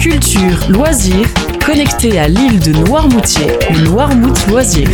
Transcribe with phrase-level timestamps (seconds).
[0.00, 1.28] Culture, loisirs,
[1.64, 4.88] connecté à l'île de Noirmoutier, le Noirmout Loisir.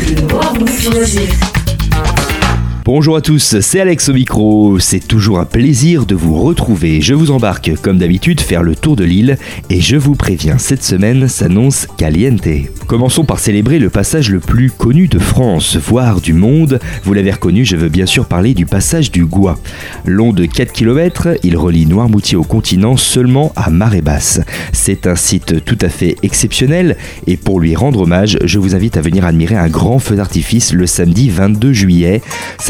[2.86, 4.78] Bonjour à tous, c'est Alex au micro.
[4.78, 7.00] C'est toujours un plaisir de vous retrouver.
[7.00, 9.38] Je vous embarque, comme d'habitude, faire le tour de l'île
[9.70, 12.46] et je vous préviens, cette semaine s'annonce caliente.
[12.86, 16.78] Commençons par célébrer le passage le plus connu de France, voire du monde.
[17.02, 19.58] Vous l'avez reconnu, je veux bien sûr parler du passage du Gois.
[20.04, 24.40] Long de 4 km, il relie Noirmoutier au continent seulement à marée basse.
[24.72, 26.96] C'est un site tout à fait exceptionnel
[27.26, 30.72] et pour lui rendre hommage, je vous invite à venir admirer un grand feu d'artifice
[30.72, 32.22] le samedi 22 juillet.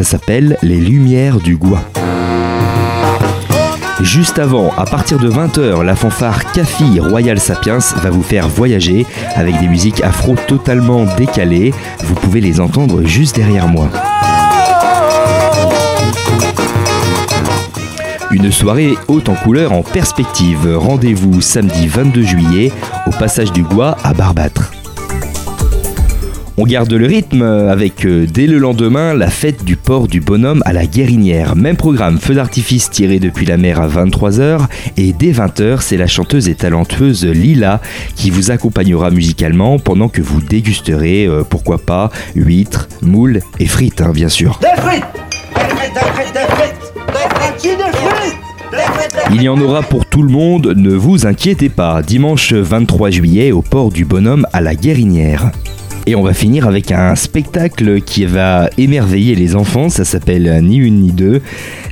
[0.07, 1.83] S'appelle Les Lumières du Gois.
[4.03, 9.05] Juste avant, à partir de 20h, la fanfare Café Royal Sapiens va vous faire voyager
[9.35, 11.75] avec des musiques afro totalement décalées.
[12.05, 13.89] Vous pouvez les entendre juste derrière moi.
[18.31, 20.73] Une soirée haute en couleur en perspective.
[20.77, 22.71] Rendez-vous samedi 22 juillet
[23.09, 24.71] au passage du Gois à Barbâtre.
[26.59, 30.63] On garde le rythme avec euh, dès le lendemain la fête du port du bonhomme
[30.65, 31.55] à la Guérinière.
[31.55, 34.61] Même programme, feu d'artifice tiré depuis la mer à 23h
[34.97, 37.83] et dès 20h, c'est la chanteuse et talentueuse Lila
[38.15, 44.01] qui vous accompagnera musicalement pendant que vous dégusterez, euh, pourquoi pas, huîtres, moules et frites,
[44.01, 44.59] hein, bien sûr.
[44.63, 45.05] Des frites
[45.55, 46.75] Des frites, des frites, des frites
[47.07, 48.37] Des frites, des frites
[48.71, 52.01] Des frites, des Il y en aura pour tout le monde, ne vous inquiétez pas.
[52.01, 55.51] Dimanche 23 juillet au port du bonhomme à la Guérinière.
[56.09, 60.77] Et on va finir avec un spectacle qui va émerveiller les enfants, ça s'appelle Ni
[60.77, 61.43] une ni deux.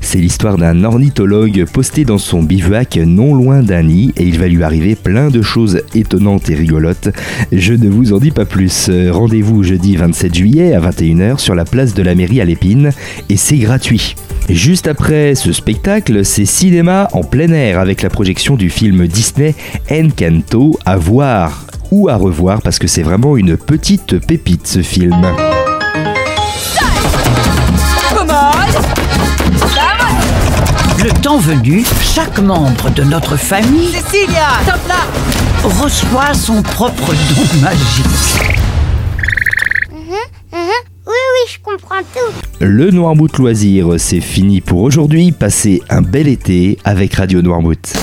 [0.01, 4.47] C'est l'histoire d'un ornithologue posté dans son bivouac non loin d'un nid et il va
[4.47, 7.09] lui arriver plein de choses étonnantes et rigolotes.
[7.51, 8.89] Je ne vous en dis pas plus.
[9.11, 12.91] Rendez-vous jeudi 27 juillet à 21h sur la place de la mairie à l'Épine
[13.29, 14.15] et c'est gratuit.
[14.49, 19.57] Juste après ce spectacle, c'est cinéma en plein air avec la projection du film Disney
[19.91, 25.25] Encanto à voir ou à revoir parce que c'est vraiment une petite pépite ce film.
[31.05, 35.07] Le temps venu, chaque membre de notre famille Cécilia Top là
[35.63, 38.59] reçoit son propre don magique.
[40.53, 40.59] Oui,
[41.07, 42.35] oui, je comprends tout.
[42.61, 45.31] Le Noirmouth Loisir, c'est fini pour aujourd'hui.
[45.31, 47.95] Passez un bel été avec Radio Noirmouth.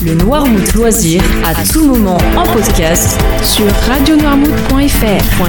[0.00, 5.42] Le Noirmout Loisir à tout moment en podcast sur radionoirmout.fr.